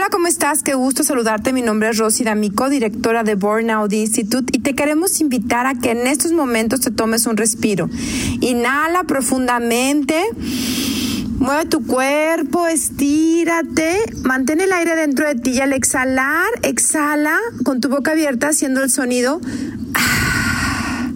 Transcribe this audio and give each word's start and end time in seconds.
Hola, 0.00 0.08
¿cómo 0.08 0.28
estás? 0.28 0.62
Qué 0.62 0.72
gusto 0.72 1.04
saludarte. 1.04 1.52
Mi 1.52 1.60
nombre 1.60 1.90
es 1.90 1.98
Rosy 1.98 2.24
D'Amico, 2.24 2.70
directora 2.70 3.22
de 3.22 3.34
Burnout 3.34 3.92
Institute, 3.92 4.50
y 4.56 4.60
te 4.60 4.74
queremos 4.74 5.20
invitar 5.20 5.66
a 5.66 5.74
que 5.74 5.90
en 5.90 6.06
estos 6.06 6.32
momentos 6.32 6.80
te 6.80 6.90
tomes 6.90 7.26
un 7.26 7.36
respiro. 7.36 7.90
Inhala 8.40 9.04
profundamente. 9.04 10.18
Mueve 11.38 11.66
tu 11.66 11.86
cuerpo, 11.86 12.66
estírate, 12.66 13.98
mantén 14.22 14.62
el 14.62 14.72
aire 14.72 14.96
dentro 14.96 15.26
de 15.28 15.34
ti 15.34 15.50
y 15.50 15.60
al 15.60 15.74
exhalar, 15.74 16.48
exhala 16.62 17.36
con 17.62 17.82
tu 17.82 17.90
boca 17.90 18.12
abierta 18.12 18.48
haciendo 18.48 18.82
el 18.82 18.90
sonido 18.90 19.42
ah, 19.92 21.10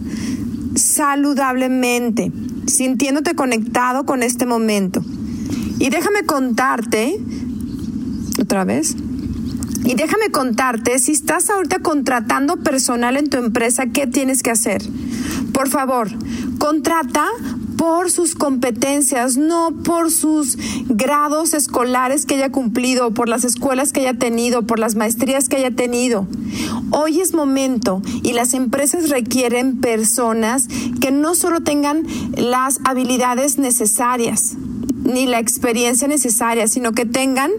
saludablemente, 0.75 2.33
sintiéndote 2.67 3.35
conectado 3.35 4.05
con 4.05 4.23
este 4.23 4.45
momento. 4.45 5.03
Y 5.79 5.89
déjame 5.89 6.25
contarte 6.27 7.19
otra 8.55 8.65
vez. 8.65 8.95
Y 9.85 9.95
déjame 9.97 10.31
contarte, 10.31 11.01
si 11.01 11.11
estás 11.11 11.51
ahorita 11.51 11.81
contratando 11.81 12.57
personal 12.57 13.17
en 13.17 13.29
tu 13.29 13.37
empresa, 13.37 13.87
¿qué 13.87 14.07
tienes 14.07 14.45
que 14.45 14.53
hacer? 14.53 14.81
Por 15.53 15.69
favor, 15.69 16.09
contrata 16.59 17.27
por 17.77 18.13
sus 18.13 18.37
competencias, 18.37 19.37
no 19.37 19.73
por 19.85 20.13
sus 20.13 20.57
grados 20.89 21.53
escolares 21.53 22.27
que 22.27 22.37
haya 22.37 22.53
cumplido, 22.53 23.11
por 23.11 23.29
las 23.29 23.45
escuelas 23.45 23.93
que 23.93 24.01
haya 24.01 24.15
tenido, 24.15 24.63
por 24.63 24.79
las 24.79 24.95
maestrías 24.95 25.49
que 25.49 25.57
haya 25.57 25.73
tenido. 25.73 26.29
Hoy 26.91 27.21
es 27.21 27.35
momento 27.35 28.01
y 28.23 28.35
las 28.35 28.55
empresas 28.55 29.11
requieren 29.11 29.81
personas 29.81 30.69
que 31.01 31.11
no 31.11 31.35
solo 31.35 31.61
tengan 31.63 32.05
las 32.37 32.79
habilidades 32.85 33.59
necesarias, 33.59 34.57
ni 35.05 35.27
la 35.27 35.39
experiencia 35.39 36.09
necesaria, 36.09 36.67
sino 36.67 36.93
que 36.93 37.07
tengan 37.07 37.51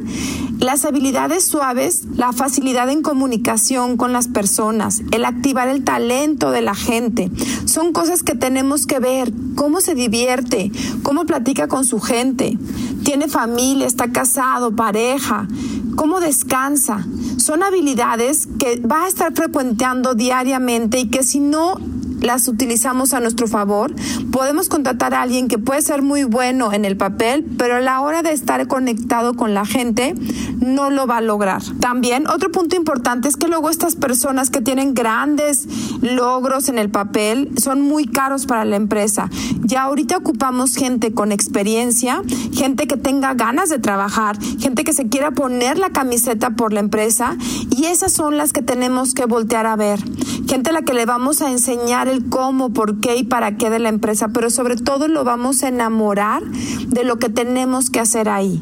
las 0.59 0.85
habilidades 0.85 1.45
suaves, 1.45 2.03
la 2.15 2.33
facilidad 2.33 2.89
en 2.89 3.01
comunicación 3.01 3.97
con 3.97 4.13
las 4.13 4.27
personas, 4.27 5.01
el 5.11 5.25
activar 5.25 5.67
el 5.67 5.83
talento 5.83 6.51
de 6.51 6.61
la 6.61 6.75
gente, 6.75 7.29
son 7.65 7.93
cosas 7.93 8.23
que 8.23 8.35
tenemos 8.35 8.87
que 8.87 8.99
ver, 8.99 9.31
cómo 9.55 9.81
se 9.81 9.95
divierte, 9.95 10.71
cómo 11.03 11.25
platica 11.25 11.67
con 11.67 11.85
su 11.85 11.99
gente, 11.99 12.57
tiene 13.03 13.27
familia, 13.27 13.85
está 13.85 14.11
casado, 14.11 14.75
pareja, 14.75 15.47
cómo 15.95 16.19
descansa. 16.19 17.05
Son 17.37 17.63
habilidades 17.63 18.47
que 18.59 18.79
va 18.79 19.05
a 19.05 19.07
estar 19.07 19.33
frecuentando 19.33 20.15
diariamente 20.15 20.99
y 20.99 21.09
que 21.09 21.23
si 21.23 21.39
no 21.39 21.79
las 22.25 22.47
utilizamos 22.47 23.13
a 23.13 23.19
nuestro 23.19 23.47
favor, 23.47 23.93
podemos 24.31 24.69
contratar 24.69 25.13
a 25.13 25.21
alguien 25.21 25.47
que 25.47 25.57
puede 25.57 25.81
ser 25.81 26.01
muy 26.01 26.23
bueno 26.23 26.73
en 26.73 26.85
el 26.85 26.97
papel, 26.97 27.45
pero 27.57 27.75
a 27.75 27.79
la 27.79 28.01
hora 28.01 28.23
de 28.23 28.31
estar 28.31 28.67
conectado 28.67 29.35
con 29.35 29.53
la 29.53 29.65
gente, 29.65 30.15
no 30.59 30.89
lo 30.89 31.07
va 31.07 31.17
a 31.17 31.21
lograr. 31.21 31.61
También 31.79 32.27
otro 32.27 32.51
punto 32.51 32.75
importante 32.75 33.27
es 33.27 33.37
que 33.37 33.47
luego 33.47 33.69
estas 33.69 33.95
personas 33.95 34.49
que 34.49 34.61
tienen 34.61 34.93
grandes 34.93 35.67
logros 36.01 36.69
en 36.69 36.79
el 36.79 36.89
papel 36.89 37.51
son 37.57 37.81
muy 37.81 38.05
caros 38.05 38.45
para 38.45 38.65
la 38.65 38.75
empresa. 38.75 39.29
Ya 39.65 39.81
ahorita 39.81 40.17
ocupamos 40.17 40.75
gente 40.75 41.11
con 41.11 41.31
experiencia, 41.31 42.21
gente 42.53 42.85
que 42.85 42.97
tenga 42.97 43.33
ganas 43.33 43.67
de 43.69 43.79
trabajar, 43.79 44.37
gente 44.59 44.83
que 44.83 44.93
se 44.93 45.09
quiera 45.09 45.31
poner 45.31 45.79
la 45.79 45.89
camiseta 45.89 46.51
por 46.51 46.71
la 46.71 46.81
empresa 46.81 47.35
y 47.71 47.85
esas 47.85 48.13
son 48.13 48.37
las 48.37 48.53
que 48.53 48.61
tenemos 48.61 49.15
que 49.15 49.25
voltear 49.25 49.65
a 49.65 49.75
ver. 49.75 49.99
Gente 50.47 50.69
a 50.69 50.73
la 50.73 50.83
que 50.83 50.93
le 50.93 51.07
vamos 51.07 51.41
a 51.41 51.49
enseñar 51.49 52.07
el 52.07 52.29
cómo, 52.29 52.73
por 52.73 52.99
qué 52.99 53.15
y 53.15 53.23
para 53.23 53.57
qué 53.57 53.71
de 53.71 53.79
la 53.79 53.89
empresa, 53.89 54.27
pero 54.27 54.51
sobre 54.51 54.75
todo 54.75 55.07
lo 55.07 55.23
vamos 55.23 55.63
a 55.63 55.69
enamorar 55.69 56.43
de 56.43 57.03
lo 57.03 57.17
que 57.17 57.29
tenemos 57.29 57.89
que 57.89 57.99
hacer 57.99 58.29
ahí. 58.29 58.61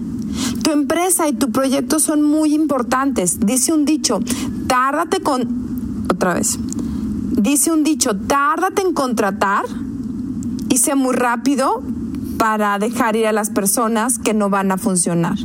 Tu 0.64 0.72
empresa 0.72 1.28
y 1.28 1.34
tu 1.34 1.52
proyecto 1.52 2.00
son 2.00 2.22
muy 2.22 2.56
importantes. 2.56 3.42
Dice 3.42 3.74
un 3.74 3.84
dicho, 3.84 4.22
tárdate 4.68 5.20
con... 5.20 6.06
Otra 6.10 6.36
vez. 6.36 6.58
Dice 7.36 7.74
un 7.74 7.84
dicho, 7.84 8.16
tárdate 8.16 8.84
en 8.84 8.94
contratar 8.94 9.66
sé 10.78 10.96
muy 10.96 11.16
rápido 11.16 11.82
para 12.38 12.78
dejar 12.80 13.16
ir 13.16 13.28
a 13.28 13.32
las 13.32 13.50
personas 13.50 14.20
que 14.20 14.34
no 14.34 14.50
van 14.50 14.72
a 14.72 14.78
funcionar. 14.78 15.38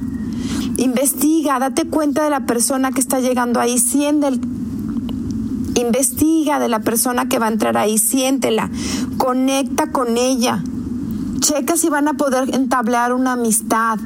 Investiga, 0.78 1.58
date 1.58 1.86
cuenta 1.86 2.24
de 2.24 2.30
la 2.30 2.46
persona 2.46 2.92
que 2.92 3.00
está 3.00 3.20
llegando 3.20 3.60
ahí, 3.60 3.78
siente 3.78 4.28
el, 4.28 4.40
investiga 5.80 6.58
de 6.58 6.68
la 6.68 6.80
persona 6.80 7.28
que 7.28 7.38
va 7.38 7.46
a 7.46 7.50
entrar 7.50 7.76
ahí, 7.76 7.98
siéntela, 7.98 8.70
conecta 9.16 9.90
con 9.90 10.16
ella, 10.16 10.62
checa 11.40 11.76
si 11.76 11.88
van 11.88 12.08
a 12.08 12.14
poder 12.14 12.54
entablar 12.54 13.12
una 13.12 13.32
amistad, 13.32 13.98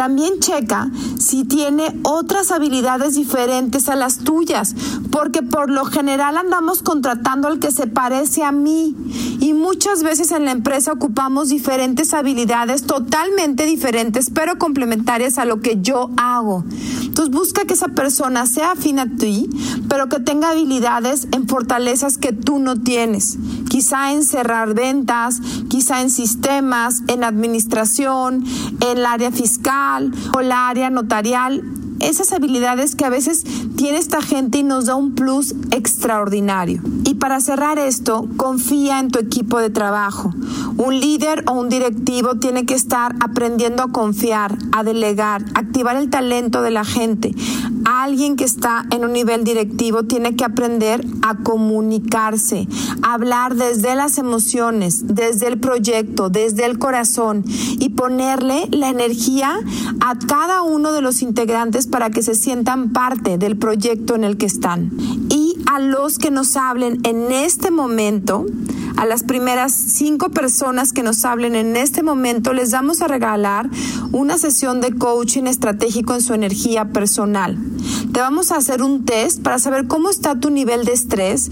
también 0.00 0.40
checa 0.40 0.90
si 1.18 1.44
tiene 1.44 1.94
otras 2.04 2.52
habilidades 2.52 3.16
diferentes 3.16 3.86
a 3.90 3.96
las 3.96 4.20
tuyas, 4.20 4.74
porque 5.10 5.42
por 5.42 5.68
lo 5.68 5.84
general 5.84 6.38
andamos 6.38 6.82
contratando 6.82 7.48
al 7.48 7.58
que 7.58 7.70
se 7.70 7.86
parece 7.86 8.42
a 8.42 8.50
mí 8.50 8.96
y 9.40 9.52
muchas 9.52 10.02
veces 10.02 10.32
en 10.32 10.46
la 10.46 10.52
empresa 10.52 10.92
ocupamos 10.92 11.50
diferentes 11.50 12.14
habilidades 12.14 12.84
totalmente 12.84 13.66
diferentes, 13.66 14.30
pero 14.30 14.56
complementarias 14.56 15.36
a 15.36 15.44
lo 15.44 15.60
que 15.60 15.82
yo 15.82 16.08
hago. 16.16 16.64
Entonces 17.02 17.34
busca 17.34 17.66
que 17.66 17.74
esa 17.74 17.88
persona 17.88 18.46
sea 18.46 18.72
afín 18.72 19.00
a 19.00 19.16
ti, 19.16 19.50
pero 19.90 20.08
que 20.08 20.20
tenga 20.20 20.48
habilidades 20.48 21.28
en 21.32 21.46
fortalezas 21.46 22.16
que 22.16 22.32
tú 22.32 22.58
no 22.58 22.80
tienes. 22.80 23.36
Quizá 23.70 24.12
en 24.12 24.24
cerrar 24.24 24.74
ventas, 24.74 25.40
quizá 25.68 26.02
en 26.02 26.10
sistemas, 26.10 27.02
en 27.06 27.22
administración, 27.22 28.44
en 28.80 28.98
el 28.98 29.06
área 29.06 29.30
fiscal 29.30 30.12
o 30.36 30.40
la 30.40 30.68
área 30.68 30.90
notarial, 30.90 31.62
esas 32.00 32.32
habilidades 32.32 32.96
que 32.96 33.04
a 33.04 33.10
veces 33.10 33.44
tiene 33.76 33.98
esta 33.98 34.22
gente 34.22 34.58
y 34.58 34.62
nos 34.64 34.86
da 34.86 34.96
un 34.96 35.14
plus 35.14 35.54
extraordinario. 35.70 36.82
Y 37.04 37.14
para 37.14 37.40
cerrar 37.40 37.78
esto, 37.78 38.26
confía 38.36 38.98
en 38.98 39.10
tu 39.10 39.18
equipo 39.18 39.58
de 39.58 39.70
trabajo. 39.70 40.34
Un 40.76 40.98
líder 40.98 41.44
o 41.46 41.52
un 41.52 41.68
directivo 41.68 42.36
tiene 42.36 42.66
que 42.66 42.74
estar 42.74 43.14
aprendiendo 43.20 43.82
a 43.82 43.92
confiar, 43.92 44.58
a 44.72 44.82
delegar, 44.82 45.44
activar 45.54 45.96
el 45.96 46.10
talento 46.10 46.62
de 46.62 46.70
la 46.70 46.84
gente. 46.84 47.34
Alguien 47.84 48.36
que 48.36 48.44
está 48.44 48.86
en 48.90 49.04
un 49.04 49.12
nivel 49.12 49.44
directivo 49.44 50.04
tiene 50.04 50.36
que 50.36 50.44
aprender 50.44 51.04
a 51.22 51.36
comunicarse, 51.36 52.68
a 53.02 53.14
hablar 53.14 53.56
desde 53.56 53.94
las 53.94 54.18
emociones, 54.18 55.06
desde 55.06 55.48
el 55.48 55.58
proyecto, 55.58 56.30
desde 56.30 56.66
el 56.66 56.78
corazón 56.78 57.44
y 57.78 57.90
ponerle 57.90 58.68
la 58.70 58.88
energía 58.88 59.58
a 60.00 60.18
cada 60.18 60.62
uno 60.62 60.92
de 60.92 61.02
los 61.02 61.22
integrantes 61.22 61.86
para 61.86 62.10
que 62.10 62.22
se 62.22 62.34
sientan 62.34 62.92
parte 62.92 63.38
del 63.38 63.56
proyecto 63.56 64.14
en 64.14 64.24
el 64.24 64.36
que 64.36 64.46
están. 64.46 64.90
A 65.72 65.78
los 65.78 66.18
que 66.18 66.32
nos 66.32 66.56
hablen 66.56 66.98
en 67.04 67.30
este 67.30 67.70
momento, 67.70 68.44
a 68.96 69.06
las 69.06 69.22
primeras 69.22 69.72
cinco 69.72 70.30
personas 70.30 70.92
que 70.92 71.04
nos 71.04 71.24
hablen 71.24 71.54
en 71.54 71.76
este 71.76 72.02
momento, 72.02 72.52
les 72.52 72.72
vamos 72.72 73.02
a 73.02 73.06
regalar 73.06 73.70
una 74.10 74.36
sesión 74.36 74.80
de 74.80 74.92
coaching 74.92 75.44
estratégico 75.44 76.12
en 76.14 76.22
su 76.22 76.34
energía 76.34 76.86
personal. 76.86 77.56
Te 78.12 78.18
vamos 78.18 78.50
a 78.50 78.56
hacer 78.56 78.82
un 78.82 79.04
test 79.04 79.44
para 79.44 79.60
saber 79.60 79.86
cómo 79.86 80.10
está 80.10 80.40
tu 80.40 80.50
nivel 80.50 80.84
de 80.84 80.92
estrés, 80.92 81.50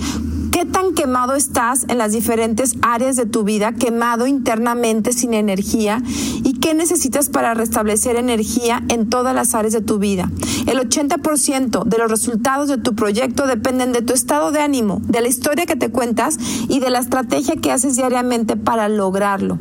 qué 0.58 0.66
tan 0.66 0.92
quemado 0.92 1.36
estás 1.36 1.84
en 1.86 1.98
las 1.98 2.10
diferentes 2.10 2.74
áreas 2.82 3.14
de 3.14 3.26
tu 3.26 3.44
vida, 3.44 3.74
quemado 3.74 4.26
internamente 4.26 5.12
sin 5.12 5.32
energía 5.32 6.02
y 6.42 6.54
qué 6.54 6.74
necesitas 6.74 7.28
para 7.28 7.54
restablecer 7.54 8.16
energía 8.16 8.82
en 8.88 9.08
todas 9.08 9.36
las 9.36 9.54
áreas 9.54 9.72
de 9.72 9.82
tu 9.82 10.00
vida. 10.00 10.28
El 10.66 10.80
80% 10.80 11.84
de 11.84 11.98
los 11.98 12.10
resultados 12.10 12.66
de 12.66 12.78
tu 12.78 12.96
proyecto 12.96 13.46
dependen 13.46 13.92
de 13.92 14.02
tu 14.02 14.12
estado 14.12 14.50
de 14.50 14.58
ánimo, 14.58 15.00
de 15.04 15.20
la 15.20 15.28
historia 15.28 15.64
que 15.64 15.76
te 15.76 15.90
cuentas 15.90 16.38
y 16.68 16.80
de 16.80 16.90
la 16.90 16.98
estrategia 16.98 17.54
que 17.54 17.70
haces 17.70 17.94
diariamente 17.94 18.56
para 18.56 18.88
lograrlo. 18.88 19.60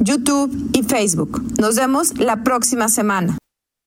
YouTube 0.00 0.70
y 0.72 0.82
Facebook. 0.82 1.42
Nos 1.58 1.76
vemos 1.76 2.18
la 2.18 2.44
próxima 2.44 2.88
semana. 2.88 3.38